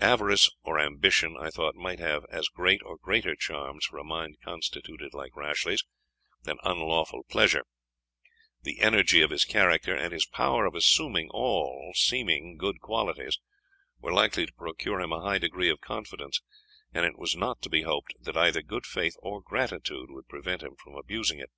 [0.00, 4.38] Avarice or ambition, I thought, might have as great, or greater charms, for a mind
[4.42, 5.84] constituted like Rashleigh's,
[6.44, 7.62] than unlawful pleasure;
[8.62, 13.38] the energy of his character, and his power of assuming all seeming good qualities,
[14.00, 16.40] were likely to procure him a high degree of confidence,
[16.94, 20.62] and it was not to be hoped that either good faith or gratitude would prevent
[20.62, 21.50] him from abusing it.